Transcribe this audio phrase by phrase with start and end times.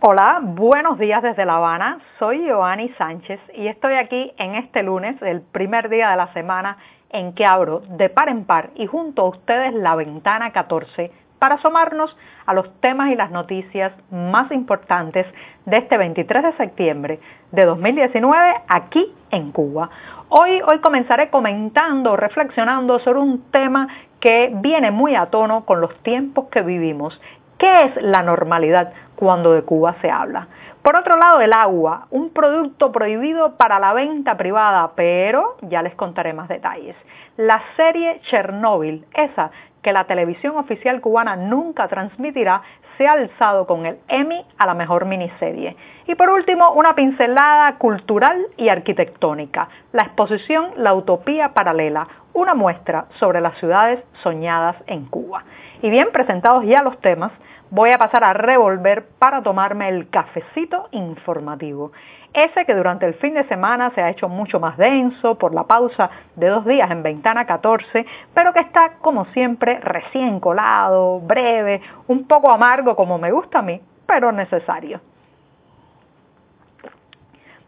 [0.00, 1.98] Hola, buenos días desde La Habana.
[2.20, 6.76] Soy Joanny Sánchez y estoy aquí en este lunes, el primer día de la semana
[7.10, 11.56] en que abro de par en par y junto a ustedes la ventana 14 para
[11.56, 12.16] asomarnos
[12.46, 15.26] a los temas y las noticias más importantes
[15.66, 17.18] de este 23 de septiembre
[17.50, 19.90] de 2019 aquí en Cuba.
[20.28, 23.88] Hoy, hoy comenzaré comentando, reflexionando sobre un tema
[24.20, 27.20] que viene muy a tono con los tiempos que vivimos.
[27.58, 28.92] ¿Qué es la normalidad?
[29.18, 30.46] Cuando de Cuba se habla.
[30.80, 35.96] Por otro lado, el agua, un producto prohibido para la venta privada, pero ya les
[35.96, 36.94] contaré más detalles.
[37.36, 39.50] La serie Chernóbil, esa
[39.82, 42.62] que la televisión oficial cubana nunca transmitirá,
[42.96, 45.76] se ha alzado con el Emmy a la mejor miniserie.
[46.06, 53.06] Y por último, una pincelada cultural y arquitectónica, la exposición La Utopía Paralela, una muestra
[53.18, 55.44] sobre las ciudades soñadas en Cuba.
[55.82, 57.32] Y bien presentados ya los temas,
[57.70, 61.92] voy a pasar a revolver para tomarme el cafecito informativo.
[62.32, 65.64] Ese que durante el fin de semana se ha hecho mucho más denso por la
[65.64, 71.80] pausa de dos días en Ventana 14, pero que está como siempre recién colado, breve,
[72.06, 75.00] un poco amargo como me gusta a mí, pero necesario.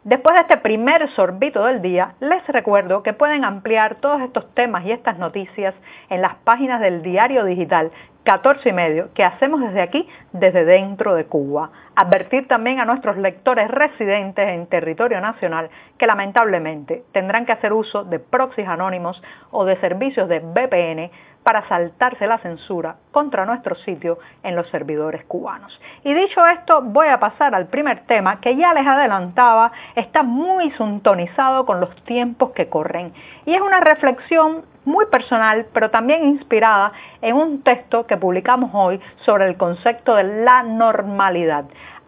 [0.03, 4.87] Después de este primer sorbito del día, les recuerdo que pueden ampliar todos estos temas
[4.87, 5.75] y estas noticias
[6.09, 7.91] en las páginas del diario digital
[8.25, 11.71] 14 y medio que hacemos desde aquí, desde dentro de Cuba.
[11.97, 18.05] Advertir también a nuestros lectores residentes en territorio nacional que lamentablemente tendrán que hacer uso
[18.05, 21.11] de proxies anónimos o de servicios de VPN
[21.43, 25.81] para saltarse la censura contra nuestro sitio en los servidores cubanos.
[26.05, 30.71] Y dicho esto, voy a pasar al primer tema que ya les adelantaba, está muy
[30.73, 33.13] sintonizado con los tiempos que corren.
[33.47, 36.93] Y es una reflexión muy personal, pero también inspirada
[37.23, 41.65] en un texto que publicamos hoy sobre el concepto de la normalidad.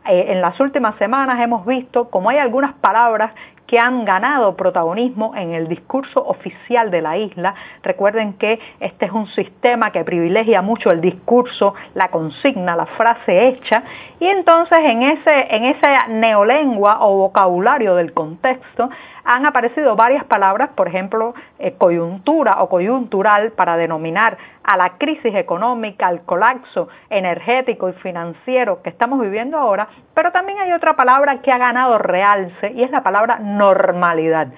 [0.08, 3.32] Eh, en las últimas semanas hemos visto cómo hay algunas palabras
[3.72, 7.54] que han ganado protagonismo en el discurso oficial de la isla.
[7.82, 13.48] Recuerden que este es un sistema que privilegia mucho el discurso, la consigna, la frase
[13.48, 13.82] hecha,
[14.20, 18.90] y entonces en ese, en esa neolengua o vocabulario del contexto
[19.24, 25.34] han aparecido varias palabras, por ejemplo, eh, coyuntura o coyuntural para denominar a la crisis
[25.34, 31.40] económica, al colapso energético y financiero que estamos viviendo ahora, pero también hay otra palabra
[31.40, 34.48] que ha ganado realce y es la palabra normalidad.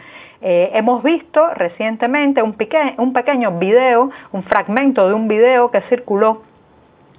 [0.40, 6.42] Eh, hemos visto recientemente un, pequeño video, un fragmento de un video que circuló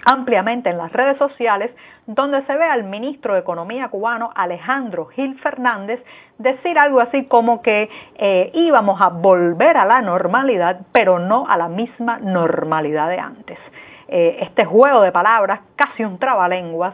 [0.05, 1.71] ampliamente en las redes sociales,
[2.05, 6.03] donde se ve al ministro de Economía cubano, Alejandro Gil Fernández,
[6.37, 11.57] decir algo así como que eh, íbamos a volver a la normalidad, pero no a
[11.57, 13.57] la misma normalidad de antes.
[14.07, 16.93] Eh, este juego de palabras, casi un trabalenguas,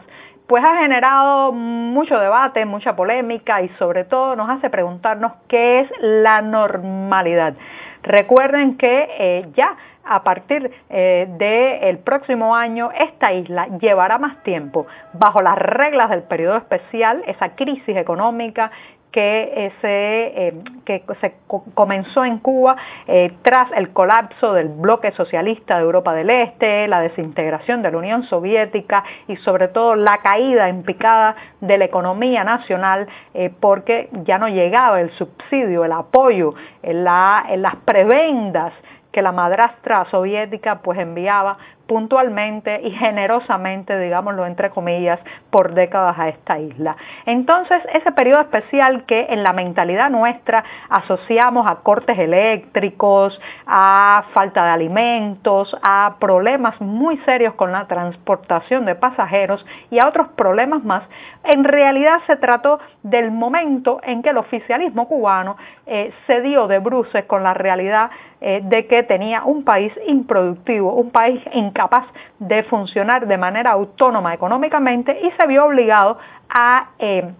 [0.52, 5.90] pues ha generado mucho debate, mucha polémica y sobre todo nos hace preguntarnos qué es
[5.98, 7.54] la normalidad.
[8.02, 9.74] Recuerden que eh, ya
[10.04, 16.24] a partir eh, del próximo año esta isla llevará más tiempo bajo las reglas del
[16.24, 18.72] periodo especial, esa crisis económica
[19.12, 21.34] que, se, eh, que se
[21.74, 27.00] comenzó en Cuba eh, tras el colapso del bloque socialista de Europa del Este, la
[27.00, 32.42] desintegración de la Unión Soviética y sobre todo la caída en picada de la economía
[32.42, 33.06] nacional
[33.60, 38.72] porque ya no llegaba el subsidio, el apoyo, las prebendas
[39.12, 45.20] que la madrastra soviética pues enviaba puntualmente y generosamente, digámoslo entre comillas,
[45.50, 46.96] por décadas a esta isla.
[47.26, 54.64] Entonces, ese periodo especial que en la mentalidad nuestra asociamos a cortes eléctricos, a falta
[54.64, 60.84] de alimentos, a problemas muy serios con la transportación de pasajeros y a otros problemas
[60.84, 61.02] más,
[61.44, 65.56] en realidad se trató del momento en que el oficialismo cubano
[65.86, 68.10] eh, se dio de bruces con la realidad
[68.40, 71.40] eh, de que tenía un país improductivo, un país
[71.72, 72.04] incapaz
[72.38, 76.18] de funcionar de manera autónoma económicamente y se vio obligado
[76.50, 77.32] a eh,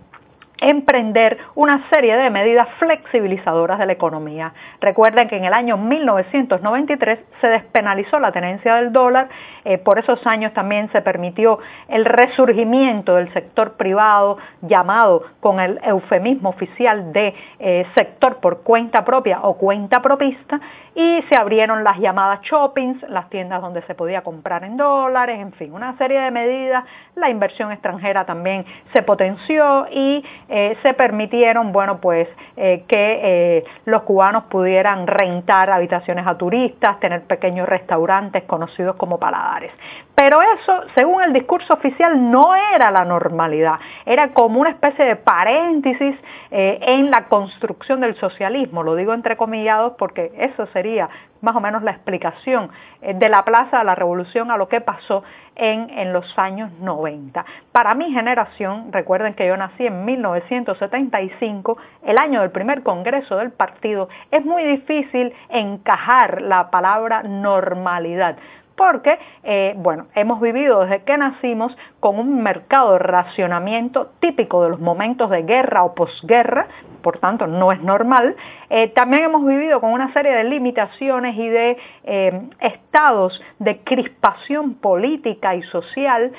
[0.62, 4.53] emprender una serie de medidas flexibilizadoras de la economía.
[4.81, 9.29] Recuerden que en el año 1993 se despenalizó la tenencia del dólar,
[9.64, 15.81] eh, por esos años también se permitió el resurgimiento del sector privado llamado con el
[15.82, 20.61] eufemismo oficial de eh, sector por cuenta propia o cuenta propista
[20.94, 25.53] y se abrieron las llamadas shoppings, las tiendas donde se podía comprar en dólares, en
[25.53, 26.85] fin, una serie de medidas.
[27.14, 32.28] La inversión extranjera también se potenció y eh, se permitieron, bueno, pues
[32.58, 39.19] eh, que eh, los cubanos pudieran rentar habitaciones a turistas, tener pequeños restaurantes conocidos como
[39.19, 39.72] paladares.
[40.14, 43.81] Pero eso, según el discurso oficial, no era la normalidad.
[44.04, 46.14] era como una especie de paréntesis
[46.50, 51.08] en la construcción del socialismo, lo digo entre comillados porque eso sería
[51.43, 52.71] más o menos la explicación
[53.03, 55.23] eh, de la Plaza de la Revolución a lo que pasó
[55.55, 57.44] en, en, los años 90.
[57.73, 63.50] Para mi generación, recuerden que yo nací en 1975, el año del primer congreso del
[63.50, 68.37] partido, es muy difícil encajar la palabra normalidad
[68.77, 74.71] porque, eh, bueno, hemos vivido desde que nacimos con un mercado de racionamiento típico de
[74.71, 76.67] los momentos de guerra o posguerra,
[77.03, 78.37] por tanto no es normal.
[78.71, 84.75] Eh, también hemos vivido con una serie de limitaciones y de eh, estados de crispación
[84.75, 86.33] política y social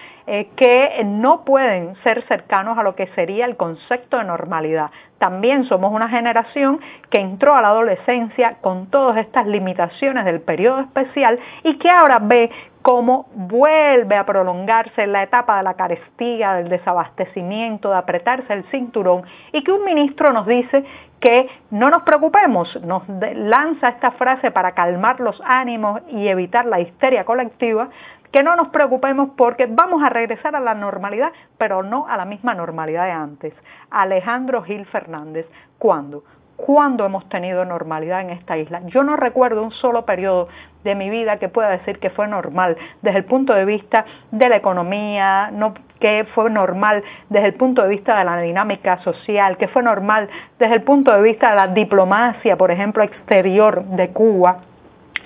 [0.56, 4.90] que no pueden ser cercanos a lo que sería el concepto de normalidad.
[5.24, 10.82] También somos una generación que entró a la adolescencia con todas estas limitaciones del periodo
[10.82, 12.50] especial y que ahora ve
[12.82, 19.24] cómo vuelve a prolongarse la etapa de la carestía, del desabastecimiento, de apretarse el cinturón
[19.52, 20.84] y que un ministro nos dice
[21.20, 26.82] que no nos preocupemos, nos lanza esta frase para calmar los ánimos y evitar la
[26.82, 27.88] histeria colectiva,
[28.34, 32.26] que no nos preocupemos porque vamos a regresar a la normalidad, pero no a la
[32.26, 33.54] misma normalidad de antes.
[33.90, 35.46] Alejandro Gil Fernández,
[35.78, 36.24] ¿cuándo?
[36.56, 38.82] ¿Cuándo hemos tenido normalidad en esta isla?
[38.86, 40.48] Yo no recuerdo un solo periodo
[40.84, 44.50] de mi vida que pueda decir que fue normal desde el punto de vista de
[44.50, 49.58] la economía, no, que fue normal desde el punto de vista de la dinámica social,
[49.58, 50.30] que fue normal
[50.60, 54.60] desde el punto de vista de la diplomacia, por ejemplo, exterior de Cuba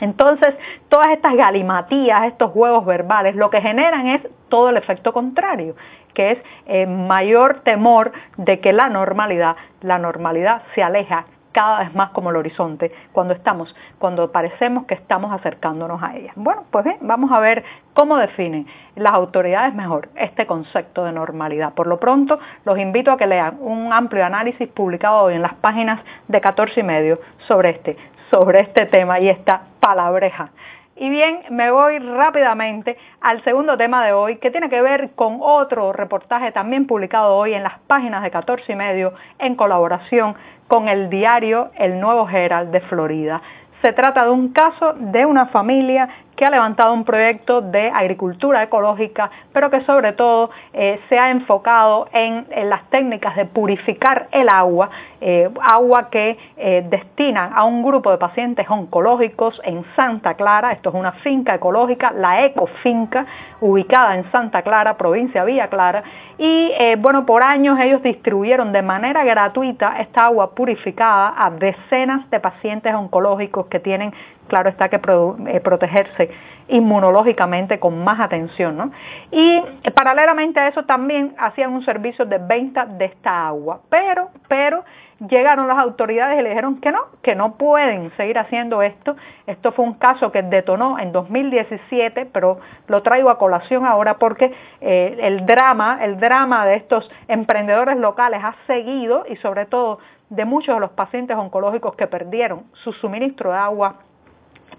[0.01, 0.55] entonces,
[0.89, 5.75] todas estas galimatías, estos juegos verbales, lo que generan es todo el efecto contrario,
[6.13, 11.25] que es eh, mayor temor de que la normalidad, la normalidad se aleja
[11.57, 16.31] cada vez más como el horizonte cuando estamos, cuando parecemos que estamos acercándonos a ella.
[16.35, 17.63] Bueno, pues bien, vamos a ver
[17.95, 21.73] cómo definen las autoridades mejor este concepto de normalidad.
[21.73, 25.55] Por lo pronto, los invito a que lean un amplio análisis publicado hoy en las
[25.55, 27.97] páginas de 14 y medio sobre este
[28.29, 30.51] sobre este tema y esta palabreja.
[30.99, 35.37] Y bien, me voy rápidamente al segundo tema de hoy, que tiene que ver con
[35.41, 40.35] otro reportaje también publicado hoy en las páginas de 14 y medio en colaboración
[40.67, 43.41] con el diario El Nuevo Herald de Florida.
[43.83, 48.61] Se trata de un caso de una familia que ha levantado un proyecto de agricultura
[48.61, 54.47] ecológica, pero que sobre todo eh, se ha enfocado en, las técnicas de purificar el
[54.47, 54.89] agua,
[55.19, 60.89] eh, agua que eh, destinan a un grupo de pacientes oncológicos en Santa Clara, esto
[60.89, 63.25] es una finca ecológica, la Ecofinca,
[63.59, 66.03] ubicada en Santa Clara, provincia Villa Clara,
[66.37, 72.39] y bueno, por años ellos distribuyeron de manera gratuita esta agua purificada a decenas de
[72.39, 74.13] pacientes oncológicos que tienen
[74.47, 76.29] claro está que eh, protegerse
[76.69, 78.77] inmunológicamente con más atención.
[78.77, 78.91] ¿no?
[79.31, 79.61] Y
[79.93, 84.83] paralelamente a eso también hacían un servicio de venta de esta agua, pero, pero
[85.29, 89.15] llegaron las autoridades y le dijeron que no, que no pueden seguir haciendo esto.
[89.47, 94.53] Esto fue un caso que detonó en 2017, pero lo traigo a colación ahora porque
[94.81, 99.99] eh, el drama, el drama de estos emprendedores locales ha seguido y sobre todo
[100.29, 103.95] de muchos de los pacientes oncológicos que perdieron su suministro de agua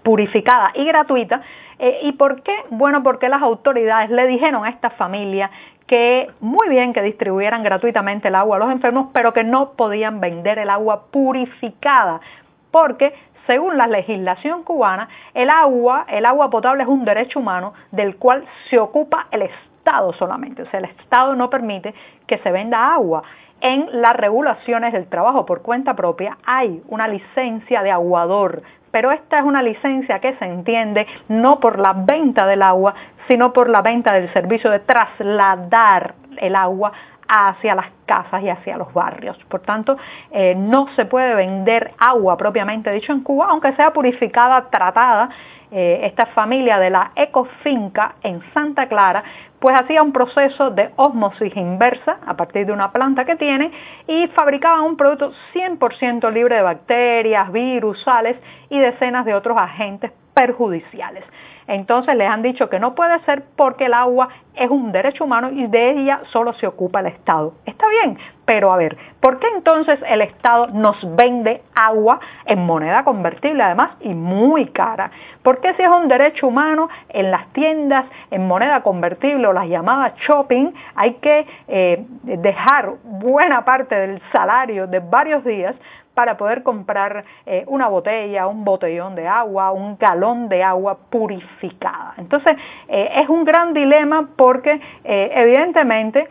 [0.03, 1.41] purificada y gratuita.
[1.77, 2.55] Eh, ¿Y por qué?
[2.69, 5.49] Bueno, porque las autoridades le dijeron a esta familia
[5.87, 10.19] que muy bien que distribuyeran gratuitamente el agua a los enfermos, pero que no podían
[10.19, 12.21] vender el agua purificada,
[12.69, 13.13] porque
[13.47, 18.45] según la legislación cubana, el agua, el agua potable es un derecho humano del cual
[18.69, 20.61] se ocupa el Estado solamente.
[20.61, 21.95] O sea, el Estado no permite
[22.27, 23.23] que se venda agua.
[23.59, 29.39] En las regulaciones del trabajo por cuenta propia hay una licencia de aguador pero esta
[29.39, 32.93] es una licencia que se entiende no por la venta del agua,
[33.27, 36.91] sino por la venta del servicio de trasladar el agua
[37.29, 39.37] hacia las casas y hacia los barrios.
[39.47, 39.97] Por tanto,
[40.31, 45.29] eh, no se puede vender agua propiamente dicho en Cuba, aunque sea purificada, tratada.
[45.71, 49.23] Eh, esta familia de la Ecofinca en Santa Clara
[49.59, 53.71] pues hacía un proceso de osmosis inversa a partir de una planta que tiene
[54.07, 58.37] y fabricaban un producto 100% libre de bacterias, virus, sales
[58.71, 61.23] y decenas de otros agentes perjudiciales.
[61.69, 65.51] Entonces les han dicho que no puede ser porque el agua es un derecho humano
[65.51, 67.53] y de ella solo se ocupa el Estado.
[67.65, 68.17] Está bien,
[68.49, 73.91] pero a ver, ¿por qué entonces el Estado nos vende agua en moneda convertible además
[73.99, 75.11] y muy cara?
[75.43, 79.67] ¿Por qué si es un derecho humano en las tiendas en moneda convertible o las
[79.67, 85.75] llamadas shopping hay que eh, dejar buena parte del salario de varios días
[86.15, 92.15] para poder comprar eh, una botella, un botellón de agua, un galón de agua purificada.
[92.17, 96.27] Entonces, eh, es un gran dilema porque evidentemente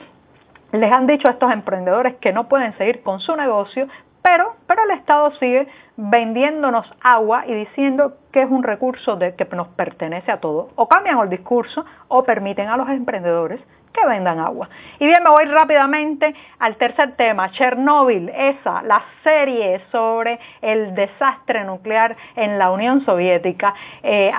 [0.72, 3.88] les han dicho a estos emprendedores que no pueden seguir con su negocio,
[4.22, 9.44] pero, pero el Estado sigue vendiéndonos agua y diciendo que es un recurso de, que
[9.56, 10.70] nos pertenece a todos.
[10.76, 13.60] O cambian el discurso o permiten a los emprendedores
[13.92, 14.68] que vendan agua.
[14.98, 21.64] Y bien, me voy rápidamente al tercer tema, Chernóbil, esa, la serie sobre el desastre
[21.64, 24.30] nuclear en la Unión Soviética, eh,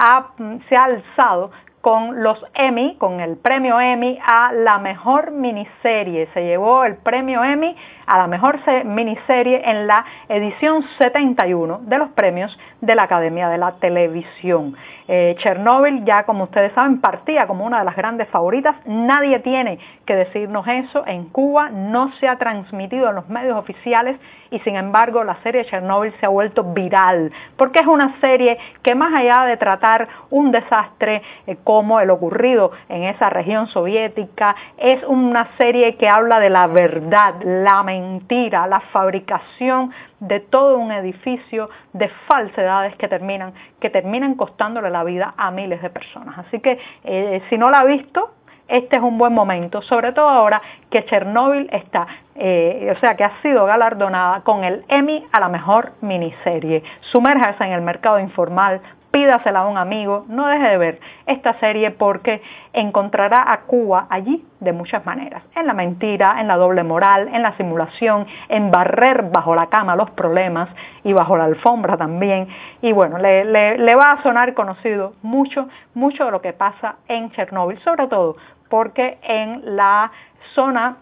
[0.70, 6.28] se ha alzado con los Emmy, con el premio Emmy a la mejor miniserie.
[6.34, 12.10] Se llevó el premio Emmy a la mejor miniserie en la edición 71 de los
[12.10, 14.76] premios de la Academia de la Televisión.
[15.08, 18.76] Eh, Chernobyl ya, como ustedes saben, partía como una de las grandes favoritas.
[18.86, 21.04] Nadie tiene que decirnos eso.
[21.06, 24.20] En Cuba no se ha transmitido en los medios oficiales
[24.52, 28.96] y sin embargo la serie Chernobyl se ha vuelto viral porque es una serie que
[28.96, 35.04] más allá de tratar un desastre eh, como el ocurrido en esa región soviética, es
[35.04, 41.70] una serie que habla de la verdad, la mentira, la fabricación de todo un edificio
[41.94, 46.40] de falsedades que terminan, que terminan costándole la vida a miles de personas.
[46.40, 48.32] Así que eh, si no la ha visto,
[48.68, 53.24] este es un buen momento, sobre todo ahora que Chernóbil está, eh, o sea, que
[53.24, 56.82] ha sido galardonada con el Emmy a la mejor miniserie.
[57.12, 61.92] Sumérjase en el mercado informal, pídasela a un amigo, no deje de ver esta serie
[61.92, 62.42] porque
[62.74, 67.42] encontrará a Cuba allí de muchas maneras, en la mentira, en la doble moral, en
[67.42, 70.70] la simulación, en barrer bajo la cama los problemas
[71.04, 72.48] y bajo la alfombra también.
[72.82, 73.46] Y bueno, le,
[73.78, 78.36] le va a sonar conocido mucho, mucho de lo que pasa en Chernóbil, sobre todo
[78.70, 80.12] porque en la
[80.54, 80.98] zona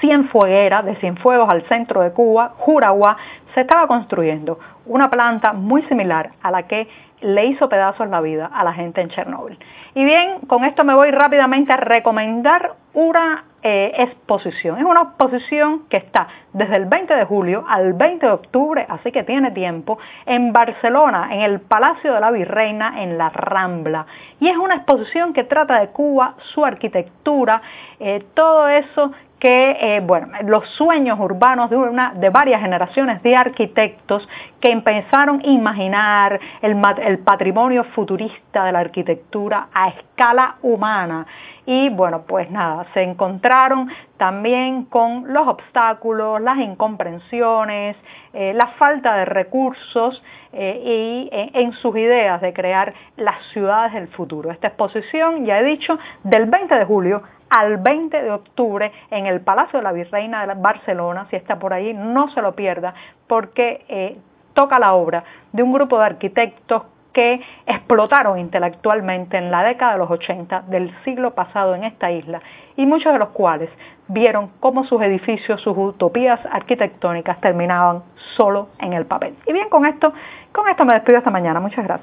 [0.00, 3.16] Cienfueguera, de Cienfuegos al centro de Cuba, Juragua,
[3.54, 6.88] se estaba construyendo una planta muy similar a la que
[7.20, 9.58] le hizo pedazos la vida a la gente en Chernóbil.
[9.94, 14.78] Y bien, con esto me voy rápidamente a recomendar una eh, exposición.
[14.78, 19.12] Es una exposición que está desde el 20 de julio al 20 de octubre, así
[19.12, 24.06] que tiene tiempo, en Barcelona, en el Palacio de la Virreina, en la Rambla.
[24.40, 27.60] Y es una exposición que trata de Cuba, su arquitectura,
[27.98, 33.34] eh, todo eso que, eh, bueno, los sueños urbanos de, una, de varias generaciones de
[33.34, 34.28] arquitectos
[34.60, 41.26] que empezaron a imaginar el, patrimonio futurista de la arquitectura a escala humana.
[41.64, 47.96] Y bueno, pues nada, se encontraron también con los obstáculos, las incomprensiones,
[48.34, 54.08] eh, la falta de recursos eh, y en sus ideas de crear las ciudades del
[54.08, 54.50] futuro.
[54.50, 59.40] Esta exposición, ya he dicho, del 20 de julio al 20 de octubre en el
[59.40, 62.94] Palacio de la Virreina de Barcelona, si está por ahí, no se lo pierda,
[63.26, 64.16] porque eh,
[64.54, 69.98] toca la obra de un grupo de arquitectos que explotaron intelectualmente en la década de
[69.98, 72.40] los 80 del siglo pasado en esta isla
[72.76, 73.68] y muchos de los cuales
[74.08, 78.02] vieron cómo sus edificios, sus utopías arquitectónicas terminaban
[78.36, 79.34] solo en el papel.
[79.46, 80.12] Y bien, con esto,
[80.52, 81.60] con esto me despido esta mañana.
[81.60, 81.98] Muchas gracias.